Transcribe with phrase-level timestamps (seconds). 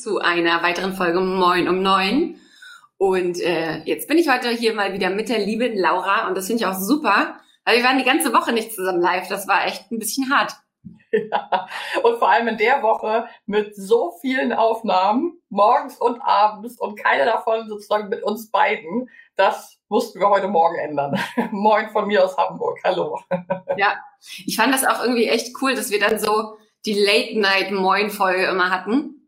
[0.00, 2.40] Zu einer weiteren Folge Moin um neun.
[2.96, 6.46] Und äh, jetzt bin ich heute hier mal wieder mit der lieben Laura und das
[6.46, 7.36] finde ich auch super.
[7.66, 9.28] Weil wir waren die ganze Woche nicht zusammen live.
[9.28, 10.54] Das war echt ein bisschen hart.
[11.12, 11.68] Ja.
[12.02, 17.26] Und vor allem in der Woche mit so vielen Aufnahmen, morgens und abends und keine
[17.26, 19.10] davon sozusagen mit uns beiden.
[19.36, 21.20] Das mussten wir heute Morgen ändern.
[21.50, 22.78] Moin von mir aus Hamburg.
[22.84, 23.20] Hallo.
[23.76, 23.94] Ja,
[24.46, 29.19] ich fand das auch irgendwie echt cool, dass wir dann so die Late-Night-Moin-Folge immer hatten.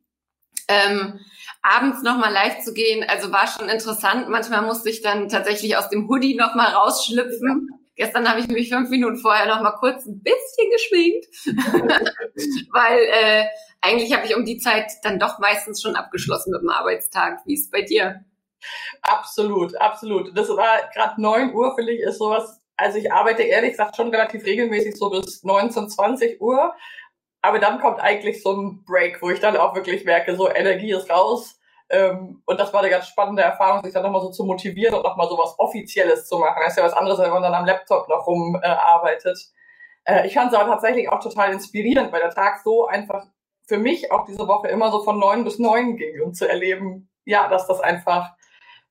[0.73, 1.20] Ähm,
[1.62, 4.28] abends nochmal live zu gehen, also war schon interessant.
[4.28, 7.69] Manchmal musste ich dann tatsächlich aus dem Hoodie nochmal rausschlüpfen.
[7.95, 11.27] Gestern habe ich mich fünf Minuten vorher noch mal kurz ein bisschen geschminkt,
[12.73, 13.45] weil äh,
[13.81, 17.41] eigentlich habe ich um die Zeit dann doch meistens schon abgeschlossen mit dem Arbeitstag.
[17.45, 18.25] Wie ist es bei dir?
[19.03, 20.36] Absolut, absolut.
[20.36, 22.61] Das war gerade neun Uhr, finde ich, ist sowas.
[22.77, 26.75] Also ich arbeite ehrlich gesagt schon relativ regelmäßig so bis 19, 20 Uhr.
[27.43, 30.93] Aber dann kommt eigentlich so ein Break, wo ich dann auch wirklich merke, so Energie
[30.93, 31.59] ist raus
[31.93, 35.03] ähm, und das war eine ganz spannende Erfahrung, sich dann nochmal so zu motivieren und
[35.03, 36.57] nochmal so was Offizielles zu machen.
[36.63, 39.39] Das ist ja was anderes, wenn man dann am Laptop noch rumarbeitet.
[40.05, 43.27] Äh, ich fand es aber tatsächlich auch total inspirierend, weil der Tag so einfach
[43.69, 47.11] für mich auch diese Woche immer so von neun bis neun ging und zu erleben,
[47.27, 48.31] ja, dass das einfach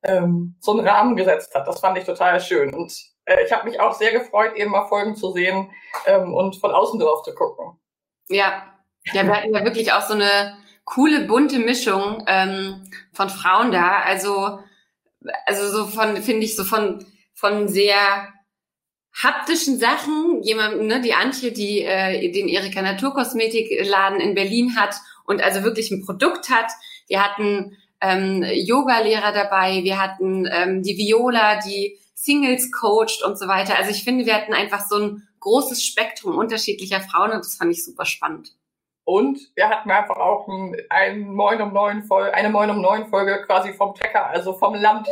[0.04, 1.68] ähm, so einen Rahmen gesetzt hat.
[1.68, 2.72] Das fand ich total schön.
[2.72, 2.94] Und
[3.26, 5.72] äh, ich habe mich auch sehr gefreut, eben mal Folgen zu sehen
[6.06, 7.81] ähm, und von außen drauf zu gucken.
[8.32, 8.64] Ja,
[9.14, 14.00] ja, wir hatten ja wirklich auch so eine coole bunte Mischung ähm, von Frauen da.
[14.00, 14.60] Also
[15.46, 17.96] also so von finde ich so von von sehr
[19.14, 20.42] haptischen Sachen.
[20.44, 25.92] Jemand, ne, die Antje, die äh, den Erika Naturkosmetikladen in Berlin hat und also wirklich
[25.92, 26.72] ein Produkt hat.
[27.08, 33.48] Wir hatten ähm, Yoga-Lehrer dabei, wir hatten ähm, die Viola, die Singles coacht und so
[33.48, 33.76] weiter.
[33.78, 37.72] Also ich finde, wir hatten einfach so ein großes Spektrum unterschiedlicher Frauen und das fand
[37.72, 38.56] ich super spannend.
[39.04, 43.08] Und wir hatten einfach auch ein, ein Moin um neun Folge, eine Moin um neun
[43.08, 45.08] Folge quasi vom Trecker, also vom Land.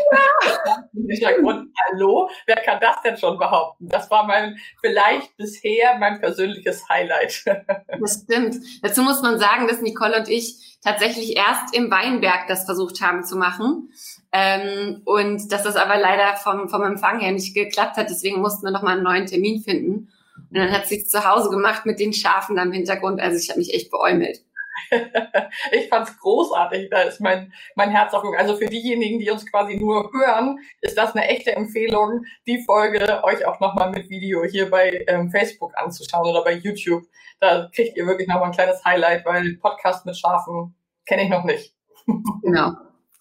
[0.94, 3.88] Und hallo, wer kann das denn schon behaupten?
[3.88, 7.44] Das war mein, vielleicht bisher mein persönliches Highlight.
[8.00, 8.56] Das stimmt.
[8.82, 13.24] Dazu muss man sagen, dass Nicole und ich tatsächlich erst im Weinberg das versucht haben
[13.24, 13.90] zu machen.
[14.32, 18.10] Ähm, und dass das aber leider vom, vom Empfang her nicht geklappt hat.
[18.10, 20.10] Deswegen mussten wir nochmal einen neuen Termin finden.
[20.52, 23.22] Und dann hat sie es zu Hause gemacht mit den Schafen da im Hintergrund.
[23.22, 24.44] Also ich habe mich echt beäumelt.
[25.72, 26.90] ich fand's großartig.
[26.90, 28.24] Da ist mein, mein Herz auf.
[28.38, 33.24] Also für diejenigen, die uns quasi nur hören, ist das eine echte Empfehlung, die Folge
[33.24, 37.04] euch auch nochmal mit Video hier bei ähm, Facebook anzuschauen oder bei YouTube.
[37.40, 41.44] Da kriegt ihr wirklich nochmal ein kleines Highlight, weil Podcast mit Schafen kenne ich noch
[41.44, 41.74] nicht.
[42.42, 42.74] genau.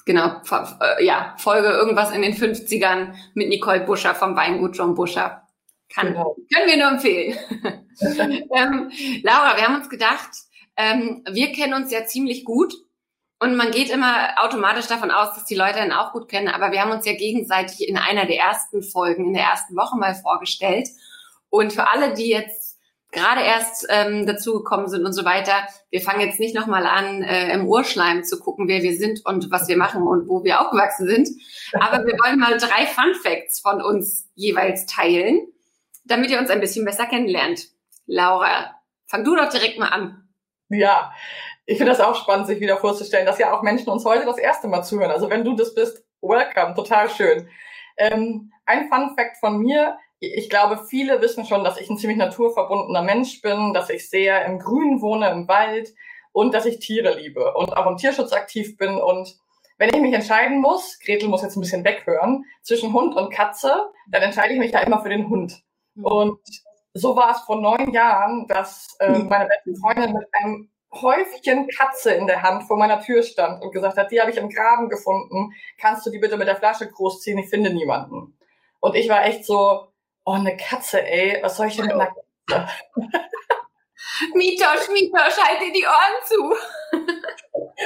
[0.05, 0.41] Genau,
[0.81, 5.48] äh, ja, Folge irgendwas in den 50ern mit Nicole Buscher vom Weingut John Buscher.
[5.93, 6.37] Kann, genau.
[6.53, 7.39] Können wir nur empfehlen.
[8.55, 8.91] ähm,
[9.23, 10.31] Laura, wir haben uns gedacht,
[10.77, 12.75] ähm, wir kennen uns ja ziemlich gut
[13.41, 16.73] und man geht immer automatisch davon aus, dass die Leute ihn auch gut kennen, aber
[16.73, 20.15] wir haben uns ja gegenseitig in einer der ersten Folgen, in der ersten Woche mal
[20.15, 20.89] vorgestellt.
[21.49, 22.79] Und für alle, die jetzt
[23.11, 25.55] gerade erst ähm, dazugekommen sind und so weiter,
[25.91, 29.51] wir fangen jetzt nicht nochmal an, äh, im Urschleim zu gucken, wer wir sind und
[29.51, 31.29] was wir machen und wo wir aufgewachsen sind.
[31.81, 35.47] Aber wir wollen mal drei Fun Facts von uns jeweils teilen
[36.09, 37.69] damit ihr uns ein bisschen besser kennenlernt.
[38.07, 38.75] Laura,
[39.07, 40.29] fang du doch direkt mal an.
[40.71, 41.13] Ja,
[41.67, 44.39] ich finde das auch spannend, sich wieder vorzustellen, dass ja auch Menschen uns heute das
[44.39, 45.11] erste Mal zuhören.
[45.11, 47.49] Also wenn du das bist, welcome, total schön.
[47.97, 52.19] Ähm, ein Fun Fact von mir, ich glaube, viele wissen schon, dass ich ein ziemlich
[52.19, 55.95] naturverbundener Mensch bin, dass ich sehr im Grünen wohne, im Wald
[56.33, 58.97] und dass ich Tiere liebe und auch im Tierschutz aktiv bin.
[58.97, 59.39] Und
[59.77, 63.91] wenn ich mich entscheiden muss, Gretel muss jetzt ein bisschen weghören, zwischen Hund und Katze,
[64.09, 65.63] dann entscheide ich mich ja immer für den Hund.
[66.03, 66.39] Und
[66.95, 72.13] so war es vor neun Jahren, dass äh, meine beste Freundin mit einem Häufchen Katze
[72.13, 74.89] in der Hand vor meiner Tür stand und gesagt hat, die habe ich im Graben
[74.89, 78.39] gefunden, kannst du die bitte mit der Flasche großziehen, ich finde niemanden.
[78.81, 79.89] Und ich war echt so,
[80.25, 82.15] oh, eine Katze, ey, was soll ich denn mit einer
[82.47, 82.69] Katze?
[84.35, 86.55] Mitosch, Mitosch, halt dir die Ohren zu.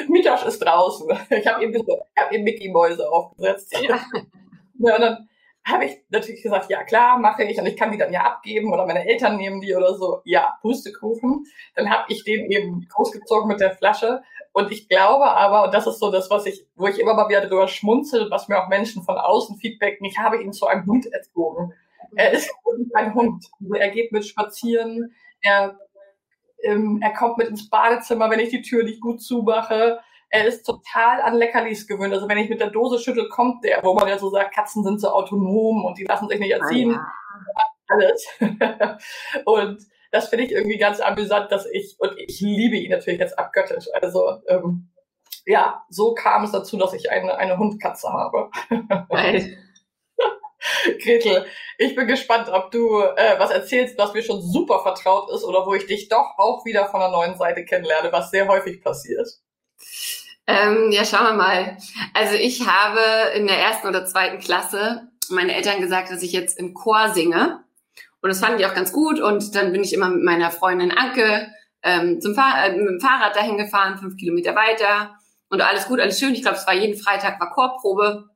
[0.13, 1.09] Mitosch ist draußen.
[1.31, 3.77] Ich habe ihm, so, hab ihm Mickey-Mäuse aufgesetzt.
[3.81, 3.99] Ja.
[4.79, 5.29] ja, und dann
[5.65, 8.73] habe ich natürlich gesagt, ja klar, mache ich und ich kann die dann ja abgeben
[8.73, 10.21] oder meine Eltern nehmen die oder so.
[10.25, 11.45] Ja, Pustekuchen.
[11.77, 14.23] Dann habe ich den eben großgezogen mit der Flasche
[14.53, 17.29] und ich glaube aber, und das ist so das, was ich, wo ich immer mal
[17.29, 20.87] wieder drüber schmunzel, was mir auch Menschen von außen feedbacken, ich habe ihn zu einem
[20.87, 21.73] Hund erzogen.
[22.15, 22.53] Er ist
[22.95, 23.47] ein Hund.
[23.61, 25.79] Also er geht mit spazieren, er,
[26.63, 30.01] ähm, er kommt mit ins Badezimmer, wenn ich die Tür nicht gut zumache
[30.33, 32.15] er ist total an Leckerlis gewöhnt.
[32.15, 34.83] Also wenn ich mit der Dose schüttel, kommt der, wo man ja so sagt, Katzen
[34.83, 36.91] sind so autonom und die lassen sich nicht erziehen.
[36.91, 37.13] Oh ja.
[37.89, 38.27] Alles.
[39.45, 43.39] und das finde ich irgendwie ganz amüsant, dass ich, und ich liebe ihn natürlich jetzt
[43.39, 43.89] abgöttisch.
[43.93, 44.91] Also ähm,
[45.45, 48.51] ja, so kam es dazu, dass ich eine, eine Hundkatze habe.
[51.03, 51.45] Gretel,
[51.77, 55.67] ich bin gespannt, ob du äh, was erzählst, was mir schon super vertraut ist oder
[55.67, 59.29] wo ich dich doch auch wieder von der neuen Seite kennenlerne, was sehr häufig passiert.
[60.53, 61.79] Ähm, ja, schauen wir mal.
[62.13, 63.01] Also ich habe
[63.35, 67.65] in der ersten oder zweiten Klasse meine Eltern gesagt, dass ich jetzt im Chor singe.
[68.21, 69.19] Und das fanden die auch ganz gut.
[69.19, 71.49] Und dann bin ich immer mit meiner Freundin Anke
[71.83, 75.17] ähm, zum Fahr äh, mit dem Fahrrad dahin gefahren, fünf Kilometer weiter.
[75.49, 76.35] Und alles gut, alles schön.
[76.35, 78.29] Ich glaube, es war jeden Freitag war Chorprobe.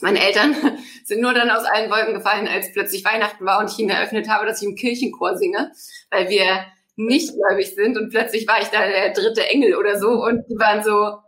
[0.00, 0.56] Meine Eltern
[1.04, 4.30] sind nur dann aus allen Wolken gefallen, als plötzlich Weihnachten war und ich ihnen eröffnet
[4.30, 5.72] habe, dass ich im Kirchenchor singe,
[6.10, 6.64] weil wir
[6.96, 7.98] nicht gläubig sind.
[7.98, 10.08] Und plötzlich war ich da der dritte Engel oder so.
[10.08, 11.18] Und die waren so,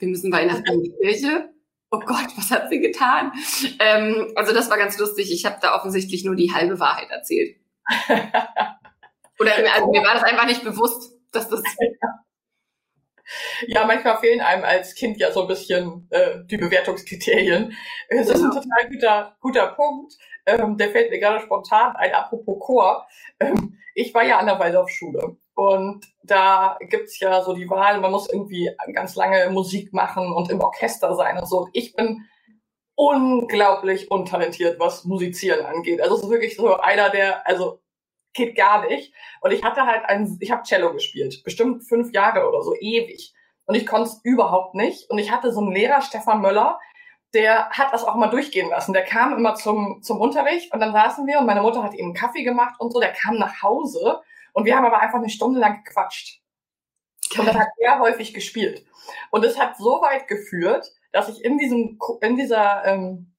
[0.00, 1.50] wir müssen Weihnachten in die Kirche.
[1.90, 3.32] Oh Gott, was hat sie getan?
[3.80, 5.32] Ähm, also das war ganz lustig.
[5.32, 7.56] Ich habe da offensichtlich nur die halbe Wahrheit erzählt.
[9.38, 11.62] Oder also mir war das einfach nicht bewusst, dass das.
[13.66, 17.76] Ja, manchmal fehlen einem als Kind ja so ein bisschen äh, die Bewertungskriterien.
[18.08, 20.14] Das ist ein total guter, guter Punkt.
[20.46, 23.06] Ähm, der fällt mir gerade spontan ein, apropos Chor.
[23.38, 28.12] Ähm, ich war ja an der Waldorfschule und da gibt's ja so die Wahl, man
[28.12, 31.58] muss irgendwie ganz lange Musik machen und im Orchester sein und so.
[31.58, 32.26] Und ich bin
[32.94, 36.00] unglaublich untalentiert, was Musizieren angeht.
[36.00, 37.82] Also es ist wirklich so einer, der, also
[38.32, 39.12] geht gar nicht.
[39.42, 43.34] Und ich hatte halt ein, ich habe Cello gespielt, bestimmt fünf Jahre oder so, ewig.
[43.66, 45.10] Und ich konnte es überhaupt nicht.
[45.10, 46.80] Und ich hatte so einen Lehrer, Stefan Möller,
[47.34, 48.94] der hat das auch mal durchgehen lassen.
[48.94, 52.06] Der kam immer zum, zum Unterricht und dann saßen wir und meine Mutter hat ihm
[52.06, 52.98] einen Kaffee gemacht und so.
[52.98, 56.40] Der kam nach Hause und wir haben aber einfach eine Stunde lang gequatscht.
[57.38, 58.84] Und das hat er häufig gespielt.
[59.30, 63.34] Und es hat so weit geführt, dass ich in diesem, in dieser, ähm,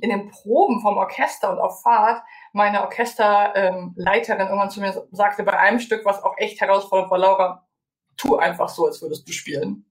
[0.00, 2.22] in den Proben vom Orchester und auf Fahrt
[2.52, 7.18] meine Orchesterleiterin ähm, irgendwann zu mir sagte, bei einem Stück, was auch echt herausfordernd war,
[7.18, 7.68] Laura,
[8.16, 9.90] tu einfach so, als würdest du spielen.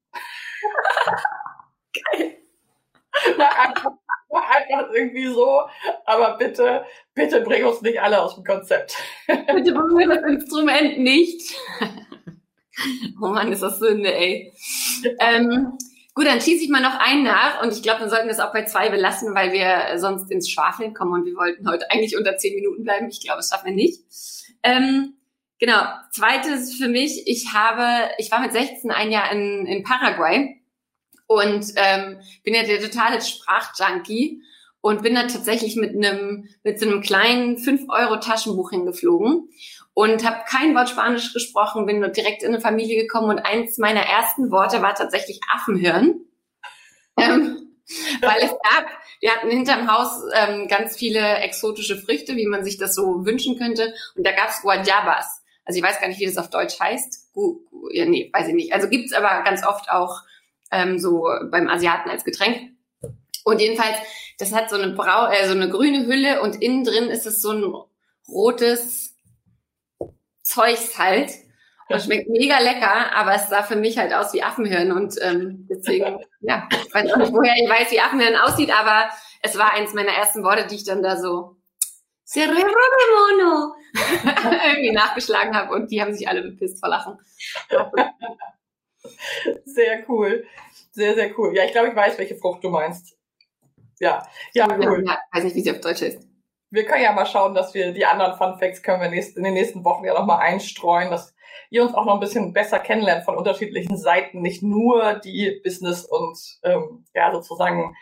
[3.37, 3.91] Einfach,
[4.29, 5.61] einfach irgendwie so,
[6.05, 6.83] aber bitte,
[7.13, 8.95] bitte bring uns nicht alle aus dem Konzept.
[9.27, 11.55] Bitte berühre das Instrument nicht.
[13.21, 14.51] Oh Mann, ist das Sünde, ey.
[15.19, 15.77] Ähm,
[16.13, 18.51] gut, dann schieße ich mal noch einen nach und ich glaube, wir sollten das auch
[18.51, 22.35] bei zwei belassen, weil wir sonst ins Schwafeln kommen und wir wollten heute eigentlich unter
[22.35, 23.07] zehn Minuten bleiben.
[23.07, 24.03] Ich glaube, das schaffen wir nicht.
[24.61, 25.13] Ähm,
[25.57, 30.59] genau, zweites für mich, ich habe, ich war mit 16 ein Jahr in, in Paraguay
[31.27, 34.41] und ähm, bin ja der totale Sprachjunkie
[34.81, 39.49] und bin da tatsächlich mit einem mit so einem kleinen 5 Euro Taschenbuch hingeflogen
[39.95, 43.77] und habe kein Wort Spanisch gesprochen, bin nur direkt in eine Familie gekommen und eins
[43.77, 46.21] meiner ersten Worte war tatsächlich Affenhirn.
[47.17, 47.65] Ähm,
[48.19, 48.87] weil es gab,
[49.21, 53.57] wir hatten hinterm Haus ähm, ganz viele exotische Früchte, wie man sich das so wünschen
[53.57, 53.93] könnte.
[54.15, 55.41] Und da gab's Guayabas.
[55.63, 57.33] Also ich weiß gar nicht, wie das auf Deutsch heißt.
[57.33, 58.73] Gu, gu, ja, nee, weiß ich nicht.
[58.73, 60.23] Also gibt's aber ganz oft auch
[60.75, 62.71] ähm, so beim Asiaten als Getränk.
[63.43, 63.97] Und jedenfalls,
[64.39, 67.41] das hat so eine brau äh, so eine grüne Hülle und innen drin ist es
[67.41, 67.73] so ein
[68.27, 69.15] rotes
[70.41, 71.31] Zeugs halt.
[71.87, 75.67] Und schmeckt mega lecker, aber es sah für mich halt aus wie Affenhirn und ähm,
[75.69, 79.07] deswegen, ja, ich weiß auch nicht, woher ich weiß, wie Affenhirn aussieht, aber
[79.43, 81.57] es war eins meiner ersten Worte, die ich dann da so
[82.33, 87.19] Mono irgendwie nachgeschlagen habe und die haben sich alle bepisst vor Lachen.
[89.65, 90.45] Sehr cool.
[90.91, 91.55] Sehr, sehr cool.
[91.55, 93.17] Ja, ich glaube, ich weiß, welche Frucht du meinst.
[93.99, 95.03] Ja, ja, cool.
[95.05, 96.27] Ja, weiß nicht, wie sie auf Deutsch ist.
[96.69, 99.53] Wir können ja mal schauen, dass wir die anderen Fun Facts können wir in den
[99.53, 101.33] nächsten Wochen ja nochmal einstreuen, dass
[101.69, 106.05] ihr uns auch noch ein bisschen besser kennenlernt von unterschiedlichen Seiten, nicht nur die Business-
[106.05, 107.95] und ähm, ja sozusagen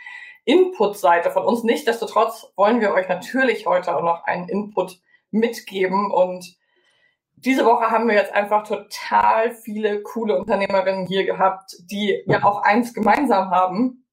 [0.46, 1.64] Input-Seite von uns.
[1.64, 5.00] Nichtsdestotrotz wollen wir euch natürlich heute auch noch einen Input
[5.32, 6.56] mitgeben und
[7.46, 12.64] diese Woche haben wir jetzt einfach total viele coole Unternehmerinnen hier gehabt, die ja auch
[12.64, 14.06] eins gemeinsam haben.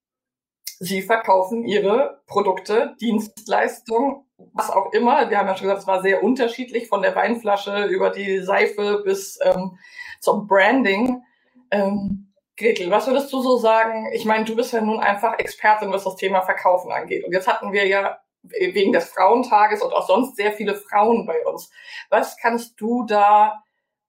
[0.78, 5.28] Sie verkaufen ihre Produkte, Dienstleistungen, was auch immer.
[5.30, 9.02] Wir haben ja schon gesagt, es war sehr unterschiedlich von der Weinflasche über die Seife
[9.04, 9.78] bis ähm,
[10.20, 11.22] zum Branding.
[11.70, 14.10] Ähm, Gretel, was würdest du so sagen?
[14.12, 17.24] Ich meine, du bist ja nun einfach Expertin, was das Thema Verkaufen angeht.
[17.24, 21.44] Und jetzt hatten wir ja wegen des Frauentages und auch sonst sehr viele Frauen bei
[21.46, 21.70] uns.
[22.08, 23.62] Was kannst du da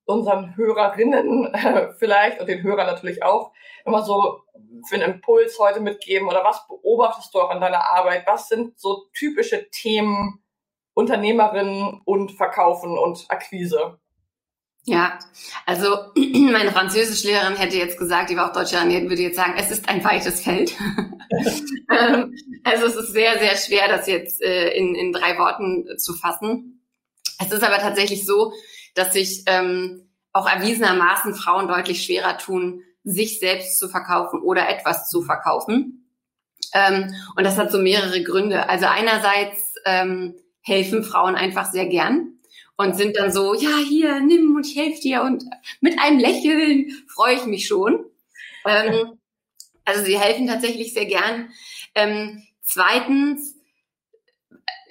[0.06, 1.54] unseren Hörerinnen
[2.00, 3.52] vielleicht und den Hörern natürlich auch
[3.86, 4.42] immer so
[4.88, 8.26] für einen Impuls heute mitgeben oder was beobachtest du auch in deiner Arbeit?
[8.28, 10.44] Was sind so typische Themen
[10.94, 14.00] Unternehmerinnen und Verkaufen und Akquise?
[14.84, 15.20] Ja,
[15.66, 19.88] also meine Französischlehrerin hätte jetzt gesagt, die war auch Deutschlehrerin, würde jetzt sagen, es ist
[19.88, 20.74] ein weites Feld.
[21.90, 22.36] Ähm,
[22.66, 26.86] also es ist sehr, sehr schwer, das jetzt äh, in, in drei Worten zu fassen.
[27.40, 28.54] Es ist aber tatsächlich so,
[28.96, 35.10] dass sich ähm, auch erwiesenermaßen Frauen deutlich schwerer tun, sich selbst zu verkaufen oder etwas
[35.10, 36.10] zu verkaufen.
[36.74, 38.70] Ähm, und das hat so mehrere Gründe.
[38.70, 42.40] Also einerseits ähm, helfen Frauen einfach sehr gern
[42.82, 45.46] und sind dann so, ja, hier, nimm und ich helfe dir und
[45.80, 48.06] mit einem Lächeln freue ich mich schon.
[48.66, 49.18] Ähm,
[49.86, 51.50] also sie helfen tatsächlich sehr gern.
[51.96, 53.56] Ähm, zweitens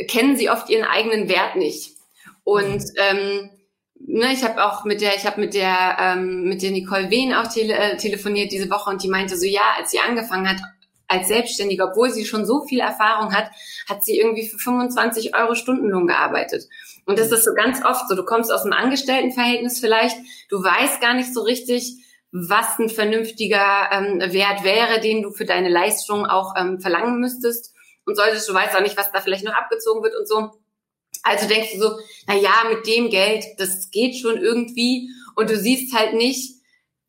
[0.08, 1.92] kennen sie oft ihren eigenen Wert nicht.
[2.44, 3.50] Und ähm,
[3.94, 7.34] ne, ich habe auch mit der, ich habe mit der ähm, mit der Nicole Wehn
[7.34, 10.60] auch tele, äh, telefoniert diese Woche und die meinte so, ja, als sie angefangen hat
[11.10, 13.50] als Selbstständige, obwohl sie schon so viel Erfahrung hat,
[13.88, 16.68] hat sie irgendwie für 25 Euro Stundenlohn gearbeitet.
[17.04, 18.14] Und das ist so ganz oft so.
[18.14, 20.16] Du kommst aus einem Angestelltenverhältnis vielleicht,
[20.48, 21.96] du weißt gar nicht so richtig,
[22.30, 27.74] was ein vernünftiger ähm, Wert wäre, den du für deine Leistung auch ähm, verlangen müsstest.
[28.06, 30.52] Und solltest, du weißt auch nicht, was da vielleicht noch abgezogen wird und so.
[31.24, 31.98] Also denkst du so,
[32.28, 35.10] na ja, mit dem Geld, das geht schon irgendwie.
[35.34, 36.54] Und du siehst halt nicht,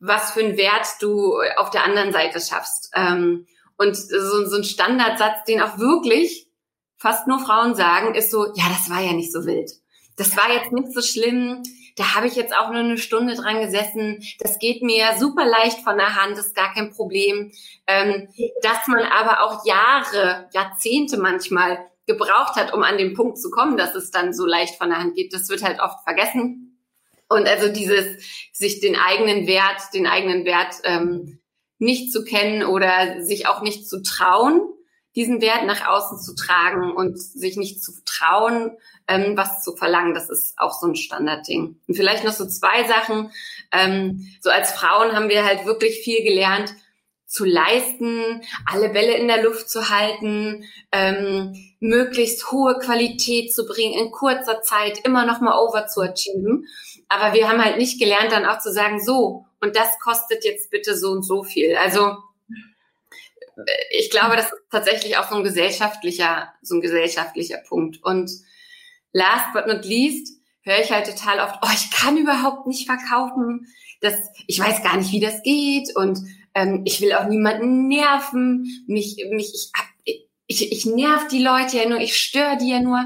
[0.00, 2.90] was für einen Wert du auf der anderen Seite schaffst.
[2.94, 3.46] Ähm,
[3.82, 6.48] und so, so ein Standardsatz, den auch wirklich
[6.96, 9.70] fast nur Frauen sagen, ist so, ja, das war ja nicht so wild
[10.16, 11.62] das war jetzt nicht so schlimm.
[11.96, 14.22] Da habe ich jetzt auch nur eine Stunde dran gesessen.
[14.38, 17.52] Das geht mir super leicht von der Hand, ist gar kein Problem.
[17.86, 18.28] Ähm,
[18.62, 23.76] dass man aber auch Jahre, Jahrzehnte manchmal gebraucht hat, um an den Punkt zu kommen,
[23.76, 26.78] dass es dann so leicht von der Hand geht, das wird halt oft vergessen.
[27.28, 28.22] Und also dieses,
[28.52, 31.40] sich den eigenen Wert, den eigenen Wert ähm,
[31.82, 34.62] nicht zu kennen oder sich auch nicht zu trauen,
[35.16, 38.70] diesen Wert nach außen zu tragen und sich nicht zu trauen,
[39.08, 40.14] ähm, was zu verlangen.
[40.14, 41.80] Das ist auch so ein Standardding.
[41.86, 43.30] Und vielleicht noch so zwei Sachen.
[43.72, 46.72] Ähm, so als Frauen haben wir halt wirklich viel gelernt
[47.26, 53.98] zu leisten, alle Bälle in der Luft zu halten, ähm, möglichst hohe Qualität zu bringen,
[53.98, 56.66] in kurzer Zeit immer noch mal over zu achieven.
[57.12, 60.70] Aber wir haben halt nicht gelernt, dann auch zu sagen, so, und das kostet jetzt
[60.70, 61.76] bitte so und so viel.
[61.76, 62.16] Also
[63.90, 68.02] ich glaube, das ist tatsächlich auch so ein gesellschaftlicher, so ein gesellschaftlicher Punkt.
[68.02, 68.30] Und
[69.12, 73.66] last but not least höre ich halt total oft, oh, ich kann überhaupt nicht verkaufen.
[74.00, 74.14] Das,
[74.46, 76.18] ich weiß gar nicht, wie das geht und
[76.54, 78.84] ähm, ich will auch niemanden nerven.
[78.86, 79.70] Mich, mich,
[80.04, 83.04] ich, ich, ich nerv die Leute ja nur, ich störe die ja nur.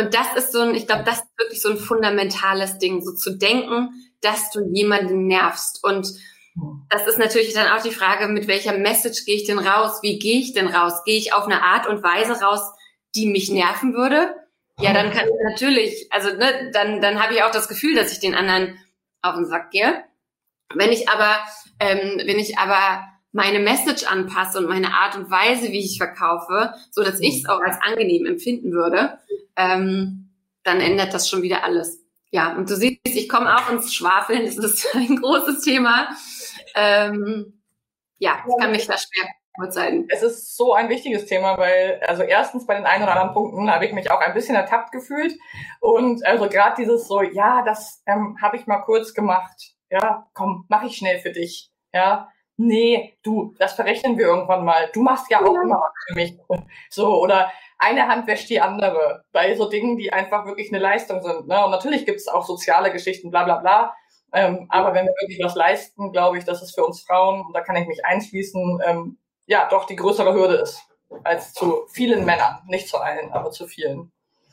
[0.00, 3.12] Und das ist so ein, ich glaube, das ist wirklich so ein fundamentales Ding, so
[3.12, 3.90] zu denken,
[4.22, 5.84] dass du jemanden nervst.
[5.84, 6.08] Und
[6.88, 9.98] das ist natürlich dann auch die Frage, mit welcher Message gehe ich denn raus?
[10.00, 11.04] Wie gehe ich denn raus?
[11.04, 12.62] Gehe ich auf eine Art und Weise raus,
[13.14, 14.34] die mich nerven würde?
[14.80, 18.10] Ja, dann kann ich natürlich, also ne, dann, dann habe ich auch das Gefühl, dass
[18.10, 18.78] ich den anderen
[19.20, 20.02] auf den Sack gehe.
[20.74, 21.40] Wenn ich aber,
[21.78, 26.72] ähm, wenn ich aber meine Message anpasse und meine Art und Weise, wie ich verkaufe,
[26.90, 29.18] so dass ich es auch als angenehm empfinden würde,
[29.60, 30.30] ähm,
[30.62, 32.00] dann ändert das schon wieder alles.
[32.30, 36.08] Ja, und du siehst, ich komme auch ins Schwafeln, das ist ein großes Thema.
[36.74, 37.60] Ähm,
[38.18, 40.06] ja, ich kann mich da schwer urteilen.
[40.08, 43.70] Es ist so ein wichtiges Thema, weil, also erstens bei den ein oder anderen Punkten
[43.70, 45.34] habe ich mich auch ein bisschen ertappt gefühlt.
[45.80, 49.74] Und also gerade dieses so, ja, das ähm, habe ich mal kurz gemacht.
[49.90, 51.70] Ja, komm, mache ich schnell für dich.
[51.92, 52.28] Ja,
[52.60, 54.90] nee, du, das verrechnen wir irgendwann mal.
[54.92, 56.36] Du machst ja auch immer was für mich.
[56.90, 59.24] So, oder eine Hand wäscht die andere.
[59.32, 61.48] Bei so Dingen, die einfach wirklich eine Leistung sind.
[61.48, 61.64] Ne?
[61.64, 63.94] Und natürlich gibt es auch soziale Geschichten, bla bla bla.
[64.32, 67.54] Ähm, aber wenn wir wirklich was leisten, glaube ich, dass es für uns Frauen, und
[67.54, 70.82] da kann ich mich einschließen, ähm, ja, doch die größere Hürde ist
[71.24, 72.60] als zu vielen Männern.
[72.66, 74.12] Nicht zu allen, aber zu vielen.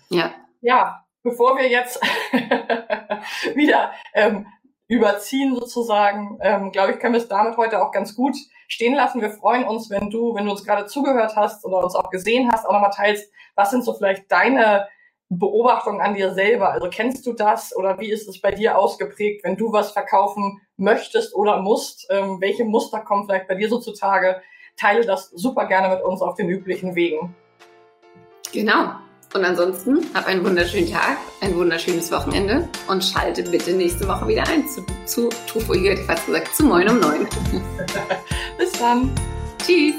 [0.10, 0.34] Ja.
[0.62, 2.02] Ja, bevor wir jetzt
[3.56, 4.48] wieder ähm,
[4.88, 8.36] überziehen sozusagen, ähm, glaube ich, können wir es damit heute auch ganz gut
[8.68, 9.22] stehen lassen.
[9.22, 12.52] Wir freuen uns, wenn du, wenn du uns gerade zugehört hast oder uns auch gesehen
[12.52, 14.88] hast, auch nochmal teilst, was sind so vielleicht deine
[15.30, 16.72] Beobachtung an dir selber?
[16.72, 20.62] Also kennst du das oder wie ist es bei dir ausgeprägt, wenn du was verkaufen
[20.78, 22.08] möchtest oder musst?
[22.10, 24.42] Ähm, welche Muster kommen vielleicht bei dir so zutage?
[24.78, 27.36] Teile das super gerne mit uns auf den üblichen Wegen.
[28.54, 29.07] Genau.
[29.34, 34.48] Und ansonsten hab einen wunderschönen Tag, ein wunderschönes Wochenende und schalte bitte nächste Woche wieder
[34.48, 35.84] ein zu, zu Trufo, ich
[36.26, 37.28] gesagt, zu Moin um 9.
[38.58, 39.12] Bis dann.
[39.64, 39.96] Tschüss.